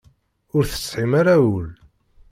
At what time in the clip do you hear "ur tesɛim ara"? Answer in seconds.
0.55-1.35